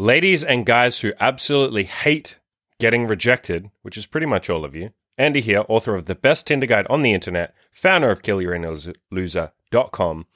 [0.00, 2.38] Ladies and guys who absolutely hate
[2.78, 6.46] getting rejected, which is pretty much all of you, Andy here, author of the best
[6.46, 10.26] Tinder guide on the internet, founder of KillYourInnerLoser.com,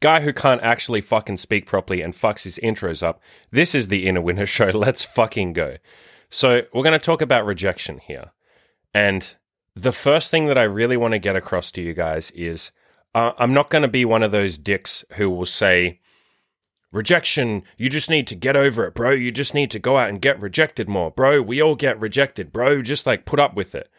[0.00, 3.20] guy who can't actually fucking speak properly and fucks his intros up.
[3.50, 4.68] This is the Inner Winner Show.
[4.74, 5.76] Let's fucking go.
[6.30, 8.32] So, we're going to talk about rejection here.
[8.94, 9.34] And
[9.76, 12.72] the first thing that I really want to get across to you guys is
[13.14, 16.00] uh, I'm not going to be one of those dicks who will say,
[16.92, 19.10] rejection, you just need to get over it, bro.
[19.10, 21.42] You just need to go out and get rejected more, bro.
[21.42, 22.82] We all get rejected, bro.
[22.82, 23.90] Just like put up with it.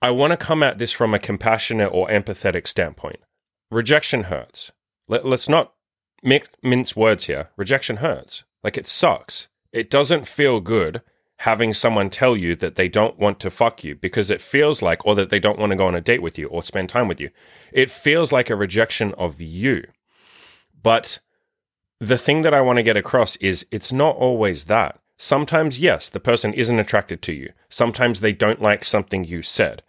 [0.00, 3.20] I want to come at this from a compassionate or empathetic standpoint.
[3.70, 4.72] Rejection hurts.
[5.08, 5.72] Let, us not
[6.22, 7.50] mix, mince words here.
[7.56, 8.44] Rejection hurts.
[8.62, 9.48] Like it sucks.
[9.72, 11.02] It doesn't feel good
[11.38, 15.04] having someone tell you that they don't want to fuck you because it feels like,
[15.04, 17.08] or that they don't want to go on a date with you or spend time
[17.08, 17.30] with you.
[17.72, 19.84] It feels like a rejection of you.
[20.82, 21.18] But
[22.02, 24.98] the thing that I want to get across is it's not always that.
[25.16, 27.52] Sometimes, yes, the person isn't attracted to you.
[27.68, 29.84] Sometimes they don't like something you said.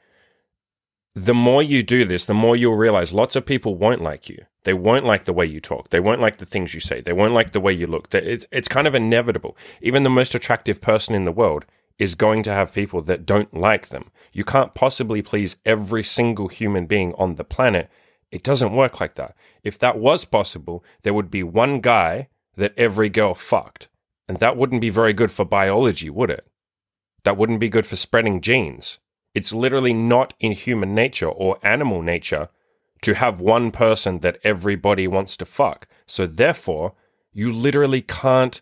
[1.16, 4.45] The more you do this, the more you'll realize lots of people won't like you.
[4.64, 5.89] They won't like the way you talk.
[5.89, 7.02] They won't like the things you say.
[7.02, 8.14] They won't like the way you look.
[8.14, 9.58] It's, kind of inevitable.
[9.81, 11.66] Even the most attractive person in the world
[11.98, 14.11] is going to have people that don't like them.
[14.33, 17.89] You can't possibly please every single human being on the planet.
[18.34, 19.36] It doesn't work like that.
[19.64, 23.89] If that was possible, there would be one guy that every girl fucked.
[24.28, 26.48] And that wouldn't be very good for biology, would it?
[27.26, 28.98] That wouldn't be good for spreading genes.
[29.36, 32.50] It's literally not in human nature or animal nature
[33.04, 35.88] to have one person that everybody wants to fuck.
[36.08, 36.95] So therefore,
[37.34, 38.61] you literally can't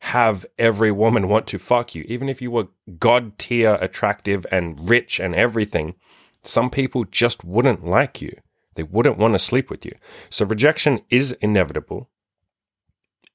[0.00, 2.04] have every woman want to fuck you.
[2.08, 2.66] Even if you were
[2.98, 5.94] god tier attractive and rich and everything,
[6.42, 8.36] some people just wouldn't like you.
[8.74, 9.94] They wouldn't want to sleep with you.
[10.30, 12.10] So rejection is inevitable.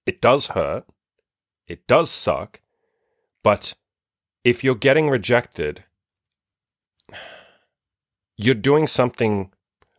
[0.06, 0.86] It does hurt.
[1.68, 2.62] It does suck.
[3.44, 3.74] But
[4.44, 5.84] if you're getting rejected,
[8.36, 9.52] you're doing something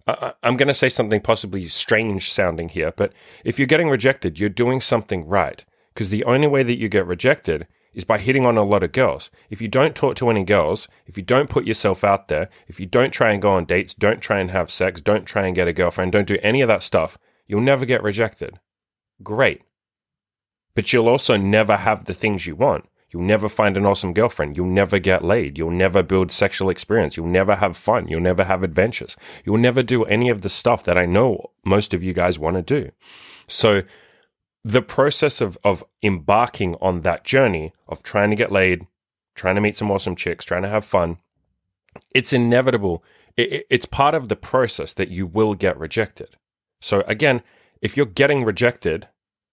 [0.09, 3.12] I, am going to say something possibly strange sounding here, but
[3.44, 5.65] if you're getting rejected, you're doing something right.
[5.93, 8.93] Because the only way that you get rejected is by hitting on a lot of
[8.93, 9.31] girls.
[9.50, 12.78] If you don't talk to any girls, if you don't put yourself out there, if
[12.78, 15.54] you don't try and go on dates, don't try and have sex, don't try and
[15.54, 18.59] get a girlfriend, don't do any of that stuff, you'll never get rejected.
[19.22, 19.62] Great.
[20.75, 22.84] But you'll also never have the things you want.
[23.10, 24.56] You'll never find an awesome girlfriend.
[24.56, 25.56] You'll never get laid.
[25.56, 27.16] You'll never build sexual experience.
[27.16, 28.06] You'll never have fun.
[28.06, 29.16] You'll never have adventures.
[29.44, 32.56] You'll never do any of the stuff that I know most of you guys want
[32.56, 32.91] to do.
[33.47, 33.82] So,
[34.64, 38.86] the process of, of embarking on that journey of trying to get laid,
[39.34, 41.19] trying to meet some awesome chicks, trying to have fun,
[42.12, 43.02] it's inevitable.
[43.36, 46.36] It, it's part of the process that you will get rejected.
[46.80, 47.42] So, again,
[47.80, 49.08] if you're getting rejected,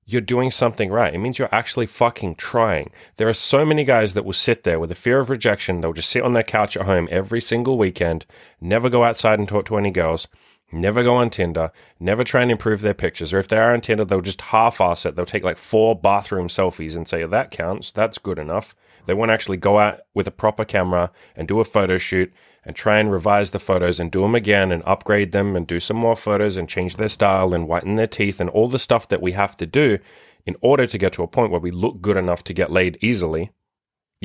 [0.05, 1.13] you're doing something right.
[1.13, 2.91] It means you're actually fucking trying.
[3.17, 5.81] There are so many guys that will sit there with a fear of rejection.
[5.81, 8.25] They'll just sit on their couch at home every single weekend,
[8.61, 10.27] never go outside and talk to any girls,
[10.71, 13.33] never go on Tinder, never try and improve their pictures.
[13.33, 15.15] Or if they are on Tinder, they'll just half ass it.
[15.15, 17.91] They'll take like four bathroom selfies and say, oh, that counts.
[17.91, 18.75] That's good enough.
[19.05, 22.33] They won't actually go out with a proper camera and do a photo shoot
[22.65, 25.79] and try and revise the photos and do them again and upgrade them and do
[25.79, 29.07] some more photos and change their style and whiten their teeth and all the stuff
[29.09, 29.99] that we have to do
[30.45, 32.97] in order to get to a point where we look good enough to get laid
[33.01, 33.51] easily.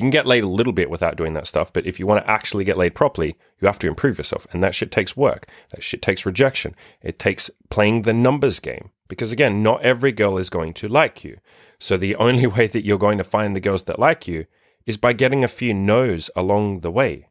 [0.01, 2.25] You can get laid a little bit without doing that stuff, but if you want
[2.25, 4.47] to actually get laid properly, you have to improve yourself.
[4.51, 5.47] And that shit takes work.
[5.73, 6.75] That shit takes rejection.
[7.03, 8.93] It takes playing the numbers game.
[9.09, 11.37] Because again, not every girl is going to like you.
[11.79, 14.47] So the only way that you're going to find the girls that like you
[14.87, 17.29] is by getting a few no's along the way.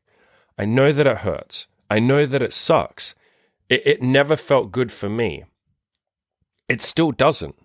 [0.56, 1.66] I know that it hurts.
[1.90, 3.16] I know that it sucks.
[3.68, 5.44] It, it never felt good for me.
[6.68, 7.56] It still doesn't.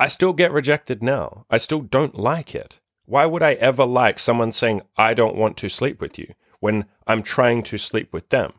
[0.00, 1.46] I still get rejected now.
[1.48, 2.80] I still don't like it.
[3.10, 6.84] Why would I ever like someone saying, I don't want to sleep with you when
[7.08, 8.52] I'm trying to sleep with them?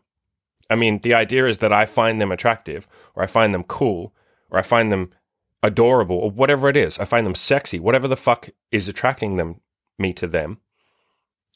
[0.69, 2.85] I mean, the idea is that I find them attractive,
[3.15, 4.13] or I find them cool,
[4.49, 5.11] or I find them
[5.63, 6.99] adorable, or whatever it is.
[6.99, 9.61] I find them sexy, whatever the fuck is attracting them
[9.97, 10.57] me to them.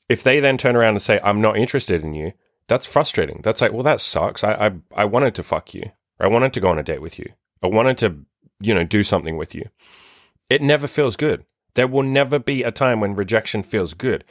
[0.08, 2.32] If they then turn around and say, I'm not interested in you,
[2.70, 3.42] that's frustrating.
[3.44, 4.42] That's like, well, that sucks.
[4.42, 5.92] I, I, I wanted to fuck you.
[6.18, 7.30] I wanted to go on a date with you.
[7.62, 8.20] I wanted to,
[8.62, 9.68] you know, do something with you.
[10.50, 11.44] It never feels good.
[11.76, 14.24] There will never be a time when rejection feels good.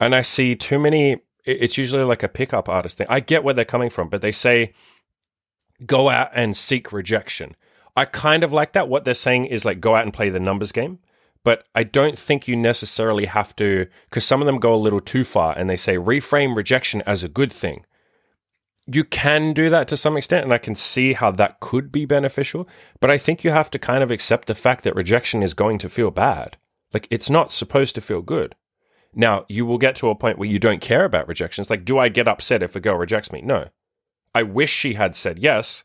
[0.00, 3.06] And I see too many, it's usually like a pickup artist thing.
[3.10, 4.72] I get where they're coming from, but they say,
[5.84, 7.56] go out and seek rejection.
[7.96, 8.88] I kind of like that.
[8.88, 10.98] What they're saying is like, go out and play the numbers game
[11.44, 15.00] but I don't think you necessarily have to, because some of them go a little
[15.00, 17.84] too far and they say reframe rejection as a good thing.
[18.86, 22.04] You can do that to some extent, and I can see how that could be
[22.04, 22.68] beneficial,
[23.00, 25.78] but I think you have to kind of accept the fact that rejection is going
[25.78, 26.56] to feel bad.
[26.92, 28.54] Like, it's not supposed to feel good.
[29.14, 31.68] Now, you will get to a point where you don't care about rejections.
[31.68, 33.42] Like, do I get upset if a girl rejects me?
[33.42, 33.68] No.
[34.34, 35.84] I wish she had said yes.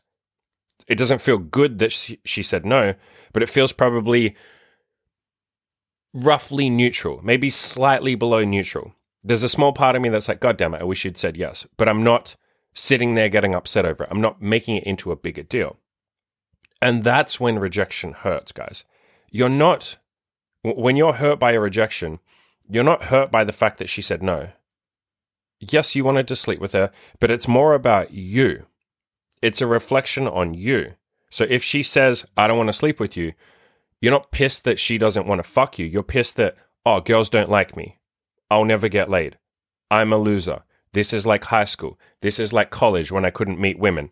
[0.86, 2.94] It doesn't feel good that she, said no,
[3.32, 4.34] but it feels probably
[6.14, 8.94] roughly neutral, maybe slightly below neutral.
[9.22, 11.36] There's a small part of me that's like, God damn it, I wish you'd said
[11.36, 11.66] yes.
[11.76, 12.36] But I'm not
[12.72, 14.08] sitting there getting upset over it.
[14.10, 15.76] I'm not making it into a bigger deal.
[16.80, 18.84] And that's when rejection hurts, guys.
[19.30, 19.98] You're not,
[20.62, 22.18] when you're hurt by a rejection,
[22.68, 24.48] you're not hurt by the fact that she said no.
[25.60, 26.90] Yes, you wanted to sleep with her,
[27.20, 28.66] but it's more about you.
[29.42, 30.94] It's a reflection on you.
[31.30, 33.32] So if she says, I don't want to sleep with you,
[34.00, 35.86] you're not pissed that she doesn't want to fuck you.
[35.86, 36.56] You're pissed that,
[36.86, 37.98] oh, girls don't like me.
[38.50, 39.38] I'll never get laid.
[39.90, 40.62] I'm a loser.
[40.92, 41.98] This is like high school.
[42.20, 44.10] This is like college when I couldn't meet women.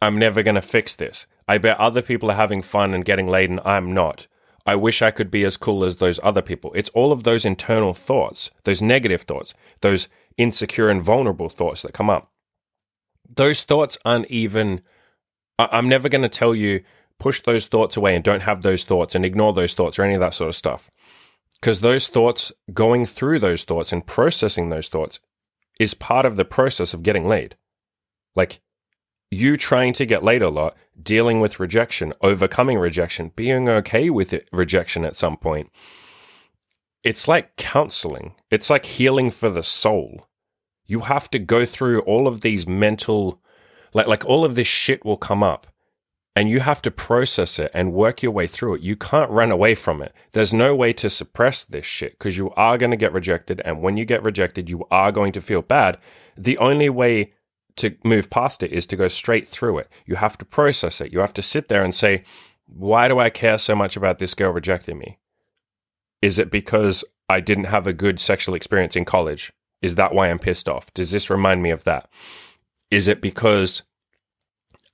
[0.00, 1.26] I'm never going to fix this.
[1.46, 4.26] I bet other people are having fun and getting laid and I'm not.
[4.68, 6.72] I wish I could be as cool as those other people.
[6.74, 11.94] It's all of those internal thoughts, those negative thoughts, those insecure and vulnerable thoughts that
[11.94, 12.30] come up.
[13.34, 14.82] Those thoughts aren't even,
[15.58, 16.82] I'm never going to tell you
[17.18, 20.12] push those thoughts away and don't have those thoughts and ignore those thoughts or any
[20.12, 20.90] of that sort of stuff.
[21.58, 25.18] Because those thoughts, going through those thoughts and processing those thoughts
[25.80, 27.56] is part of the process of getting laid.
[28.36, 28.60] Like
[29.30, 34.32] you trying to get laid a lot, dealing with rejection, overcoming rejection, being okay with
[34.32, 35.70] it, rejection at some point.
[37.04, 38.34] It's like counseling.
[38.50, 40.26] It's like healing for the soul.
[40.86, 43.40] You have to go through all of these mental
[43.94, 45.66] like like all of this shit will come up
[46.38, 48.80] and you have to process it and work your way through it.
[48.80, 50.14] You can't run away from it.
[50.32, 53.60] There's no way to suppress this shit because you are going to get rejected.
[53.64, 55.98] And when you get rejected, you are going to feel bad.
[56.36, 57.32] The only way
[57.78, 59.88] to move past it is to go straight through it.
[60.06, 61.12] You have to process it.
[61.12, 62.24] You have to sit there and say,
[62.66, 65.18] why do I care so much about this girl rejecting me?
[66.20, 69.52] Is it because I didn't have a good sexual experience in college?
[69.80, 70.92] Is that why I'm pissed off?
[70.94, 72.10] Does this remind me of that?
[72.90, 73.82] Is it because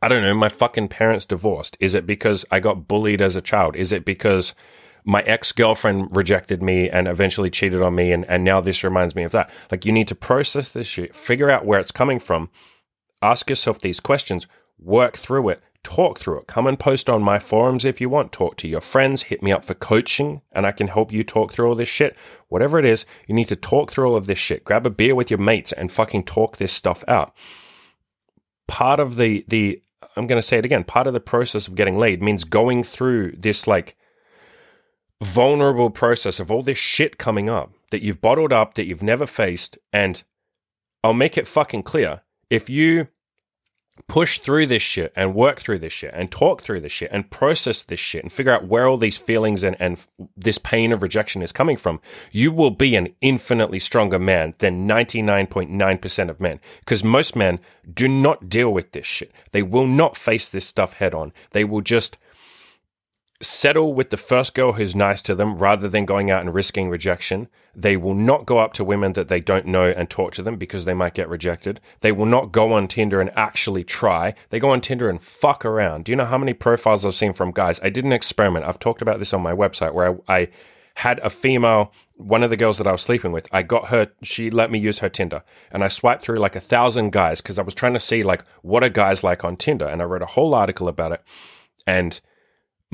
[0.05, 1.79] I don't know, my fucking parents divorced?
[1.81, 3.75] Is it because I got bullied as a child?
[3.75, 4.55] Is it because
[5.03, 9.15] my ex girlfriend rejected me and eventually cheated on me and, and now this reminds
[9.15, 9.49] me of that?
[9.71, 12.51] Like, you need to process this shit, figure out where it's coming from,
[13.25, 14.47] ask yourself these questions,
[14.79, 16.47] work through it, talk through it.
[16.47, 18.33] Come and post on my forums if you want.
[18.33, 21.53] Talk to your friends, hit me up for coaching, and I can help you talk
[21.53, 22.17] through all this shit.
[22.49, 24.65] Whatever it is, you need to talk through all of this shit.
[24.65, 27.35] Grab a beer with your mates and fucking talk this stuff out.
[28.67, 29.81] Part of the the
[30.17, 30.85] I'm going to say it again.
[30.85, 33.97] Part of the process of getting laid means going through this like
[35.23, 39.27] vulnerable process of all this shit coming up that you've bottled up, that you've never
[39.27, 39.79] faced.
[39.93, 40.23] And
[41.03, 42.23] I'll make it fucking clear.
[42.51, 43.09] If you
[44.09, 47.31] push through this shit and work through this shit and talk through this shit and
[47.31, 50.05] process this shit and figure out where all these feelings and, and
[50.37, 52.01] this pain of rejection is coming from,
[52.33, 56.61] you will be an infinitely stronger man than 99.9% of men.
[56.81, 57.61] Because most men
[57.93, 59.33] do not deal with this shit.
[59.53, 61.33] They will not face this stuff head on.
[61.53, 62.17] They will just
[63.45, 66.89] settle with the first girl who's nice to them rather than going out and risking
[66.89, 67.49] rejection.
[67.75, 70.57] They will not go up to women that they don't know and talk to them
[70.57, 71.81] because they might get rejected.
[72.01, 74.35] They will not go on Tinder and actually try.
[74.51, 76.05] They go on Tinder and fuck around.
[76.05, 77.81] Do you know how many profiles I've seen from guys?
[77.83, 78.65] I did an experiment.
[78.65, 80.49] I've talked about this on my website where I, I
[80.97, 84.09] had a female, one of the girls that I was sleeping with, I got her,
[84.23, 85.43] she let me use her Tinder.
[85.73, 88.45] And I swiped through like a thousand guys because I was trying to see like
[88.63, 89.87] what are guys like on Tinder.
[89.87, 91.23] And I wrote a whole article about it.
[91.87, 92.21] And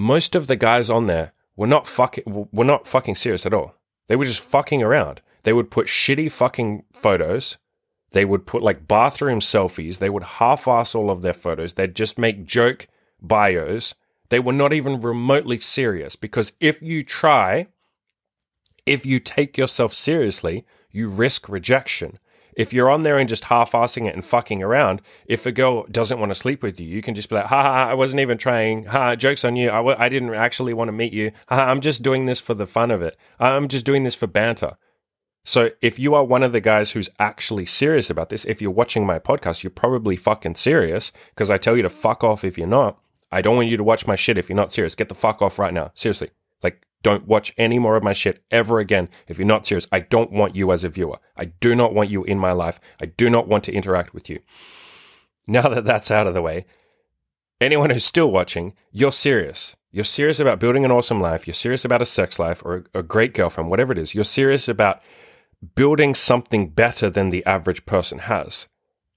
[0.01, 3.75] most of the guys on there were not fucking were not fucking serious at all.
[4.09, 5.21] They were just fucking around.
[5.43, 7.59] They would put shitty fucking photos.
[8.13, 9.99] They would put like bathroom selfies.
[9.99, 11.75] They would half-ass all of their photos.
[11.75, 12.89] They'd just make joke
[13.21, 13.95] bios.
[14.31, 17.67] They were not even remotely serious because if you try,
[18.87, 22.19] if you take yourself seriously, you risk rejection
[22.61, 26.21] if you're on there and just half-assing it and fucking around, if a girl doesn't
[26.21, 28.37] want to sleep with you, you can just be like, ha ha, I wasn't even
[28.37, 28.85] trying.
[28.85, 29.71] Ha, joke's on you.
[29.71, 31.33] I w- I didn't actually want to meet you.
[31.49, 33.17] Ha, I'm just doing this for the fun of it.
[33.39, 34.77] I'm just doing this for banter.
[35.43, 38.71] So if you are one of the guys who's actually serious about this, if you're
[38.71, 42.59] watching my podcast, you're probably fucking serious because I tell you to fuck off if
[42.59, 42.99] you're not.
[43.33, 44.95] I don't want you to watch my shit if you're not serious.
[44.95, 45.93] Get the fuck off right now.
[45.95, 46.29] Seriously.
[46.63, 49.87] Like, don't watch any more of my shit ever again if you're not serious.
[49.91, 51.19] I don't want you as a viewer.
[51.37, 52.81] I do not want you in my life.
[53.01, 54.41] I do not want to interact with you.
[55.47, 56.67] Now that that's out of the way,
[57.61, 59.77] anyone who's still watching, you're serious.
[59.91, 61.47] You're serious about building an awesome life.
[61.47, 64.15] You're serious about a sex life or a, great girlfriend, whatever it is.
[64.15, 65.03] You're serious about
[65.75, 68.69] building something better than the average person has.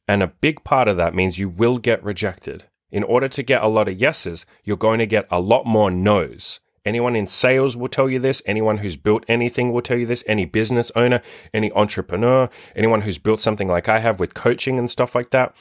[0.07, 2.63] And a big part of that means you will get rejected.
[2.89, 5.91] In order to get a lot of yeses, you're going to get a lot more
[5.91, 8.41] no's Anyone in sales will tell you this.
[8.45, 10.23] Anyone who's built anything will tell you this.
[10.27, 11.21] Any business owner,
[11.53, 15.55] any entrepreneur, anyone who's built something like I have with coaching and stuff like that,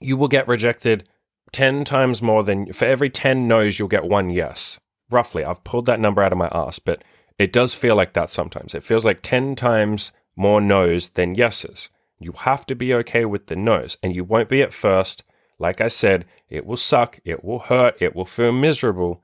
[0.00, 1.08] you will get rejected
[1.52, 4.78] 10 times more than for every 10 no's, you'll get one yes.
[5.10, 5.44] Roughly.
[5.44, 7.02] I've pulled that number out of my ass, but
[7.38, 8.74] it does feel like that sometimes.
[8.74, 11.88] It feels like 10 times more no's than yeses.
[12.20, 15.24] You have to be okay with the no's, and you won't be at first.
[15.58, 19.22] Like I said, it will suck, it will hurt, it will feel miserable.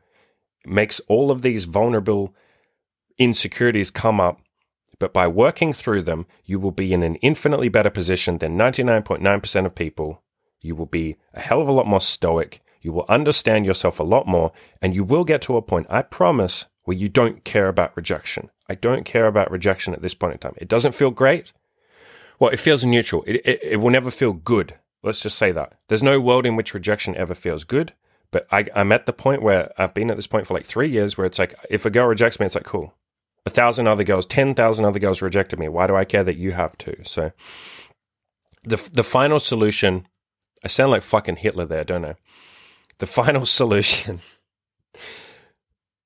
[0.66, 2.34] Makes all of these vulnerable
[3.18, 4.40] insecurities come up.
[4.98, 9.66] But by working through them, you will be in an infinitely better position than 99.9%
[9.66, 10.22] of people.
[10.60, 12.62] You will be a hell of a lot more stoic.
[12.80, 16.02] You will understand yourself a lot more, and you will get to a point, I
[16.02, 18.50] promise, where you don't care about rejection.
[18.68, 20.54] I don't care about rejection at this point in time.
[20.58, 21.52] It doesn't feel great.
[22.38, 23.24] Well, it feels neutral.
[23.26, 24.74] It, it, it will never feel good.
[25.02, 25.74] Let's just say that.
[25.88, 27.92] There's no world in which rejection ever feels good.
[28.34, 30.90] But I, I'm at the point where I've been at this point for like three
[30.90, 32.92] years where it's like, if a girl rejects me, it's like, cool.
[33.46, 35.68] A thousand other girls, 10,000 other girls rejected me.
[35.68, 36.96] Why do I care that you have too?
[37.04, 37.30] So
[38.64, 40.08] the, the final solution,
[40.64, 42.16] I sound like fucking Hitler there, don't I?
[42.98, 44.20] The final solution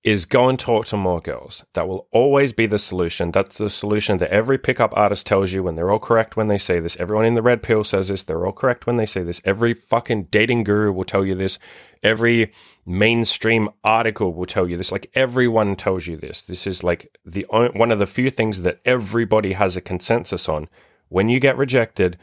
[0.05, 1.65] is go and talk to more girls.
[1.75, 3.33] That will always be the solution.
[3.33, 6.59] That's the solution that every pickup artist tells you, and they're all correct when they
[6.59, 6.97] say this.
[6.97, 8.23] Everyone in the red pill says this.
[8.23, 9.41] They're all correct when they say this.
[9.45, 11.59] Every fucking dating guru will tell you this.
[12.03, 12.53] Every
[12.87, 14.93] mainstream article will tell you this.
[14.93, 16.43] Like everyone tells you this.
[16.43, 20.69] This is like the one of the few things that everybody has a consensus on.
[21.09, 22.19] When you get rejected,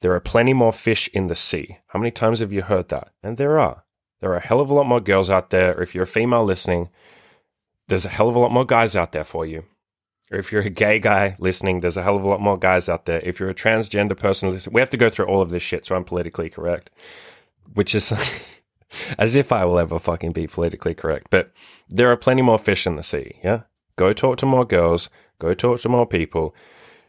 [0.00, 1.78] there are plenty more fish in the sea.
[1.88, 3.12] How many times have you heard that?
[3.22, 3.84] And there are.
[4.20, 5.80] There are a hell of a lot more girls out there.
[5.80, 6.90] If you're a female listening,
[7.90, 9.64] there's a hell of a lot more guys out there for you.
[10.30, 12.88] Or if you're a gay guy listening, there's a hell of a lot more guys
[12.88, 13.20] out there.
[13.24, 15.84] If you're a transgender person, listening, we have to go through all of this shit,
[15.84, 16.90] so I'm politically correct.
[17.74, 18.12] Which is
[19.18, 21.26] as if I will ever fucking be politically correct.
[21.30, 21.52] But
[21.88, 23.62] there are plenty more fish in the sea, yeah?
[23.96, 26.54] Go talk to more girls, go talk to more people.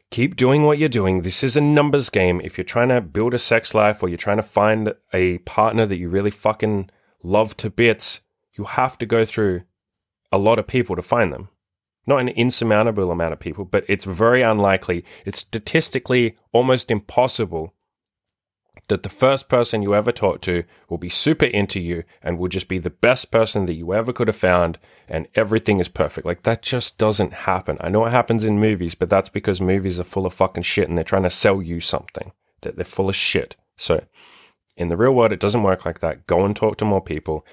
[0.10, 1.22] Keep doing what you're doing.
[1.22, 2.42] This is a numbers game.
[2.44, 5.86] If you're trying to build a sex life or you're trying to find a partner
[5.86, 6.90] that you really fucking
[7.24, 8.20] love to bits,
[8.54, 9.62] you have to go through
[10.32, 11.50] a lot of people to find them.
[12.08, 15.06] Not an insurmountable amount of people, but it's very unlikely.
[15.26, 17.74] It's statistically almost impossible
[18.88, 22.48] that the first person you ever talk to will be super into you and will
[22.48, 26.26] just be the best person that you ever could have found and everything is perfect.
[26.26, 27.78] Like that just doesn't happen.
[27.80, 30.90] I know it happens in movies, but that's because movies are full of fucking shit
[30.90, 32.32] and they're trying to sell you something.
[32.62, 33.56] That they're full of shit.
[33.78, 34.04] So
[34.76, 36.28] in the real world, it doesn't work like that.
[36.28, 37.46] Go and talk to more people.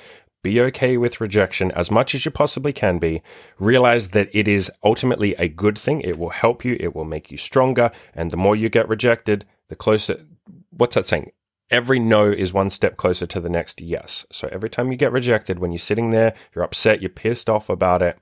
[0.48, 3.20] Be okay with rejection as much as you possibly can be.
[3.58, 6.00] Realize that it is ultimately a good thing.
[6.00, 7.90] It will help you, it will make you stronger.
[8.14, 10.24] And the more you get rejected, the closer.
[10.70, 11.32] What's that saying?
[11.70, 14.24] Every no is one step closer to the next yes.
[14.32, 17.68] So every time you get rejected, when you're sitting there, you're upset, you're pissed off
[17.68, 18.18] about it,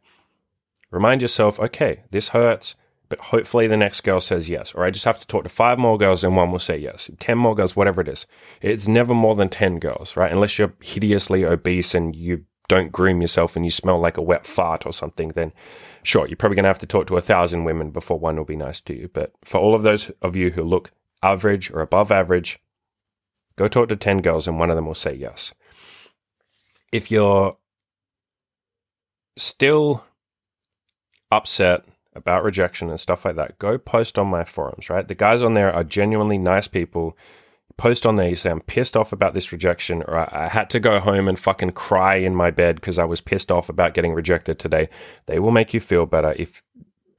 [0.91, 2.75] remind yourself, okay, this hurts
[3.09, 4.73] but hopefully the next girl says yes.
[4.75, 7.11] Or I just have to talk to five more girls and one will say yes.
[7.19, 8.27] 10 more girls, whatever it is.
[8.61, 10.33] It's never more than 10 girls, right?
[10.33, 14.45] Unless you're hideously obese and you don't groom yourself and you smell like a wet
[14.45, 15.53] fart or something, then
[16.03, 18.45] sure, you're probably going to have to talk to a thousand women before one will
[18.45, 19.09] be nice to you.
[19.13, 20.91] But for all of those of you who look
[21.23, 22.59] average or above average,
[23.57, 25.55] go talk to 10 girls and one of them will say yes.
[26.91, 27.57] If you're
[29.37, 30.05] still
[31.31, 31.85] upset
[32.17, 35.07] about rejection and stuff like that, go post on my forums, right?
[35.07, 37.17] The guys on there are genuinely nice people.
[37.77, 40.81] Post on there, you say, I'm pissed off about this rejection, or I, had to
[40.81, 44.15] go home and fucking cry in my bed because I was pissed off about getting
[44.15, 44.89] rejected today.
[45.27, 46.35] They will make you feel better.
[46.39, 46.63] If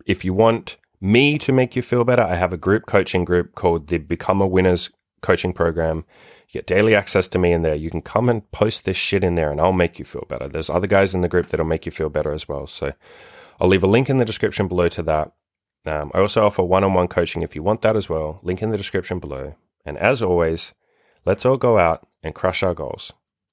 [0.07, 3.53] if you want me to make you feel better, I have a group coaching group
[3.53, 4.89] called the Become a Winners
[5.21, 6.05] coaching program.
[6.47, 7.75] You get daily access to me in there.
[7.75, 10.47] You can come and post this shit in there and I'll make you feel better.
[10.47, 12.67] There's other guys in the group that'll make you feel better as well.
[12.67, 12.93] So
[13.59, 15.31] I'll leave a link in the description below to that.
[15.85, 18.39] Um, I also offer one on one coaching if you want that as well.
[18.43, 19.55] Link in the description below.
[19.85, 20.73] And as always,
[21.25, 23.13] let's all go out and crush our goals.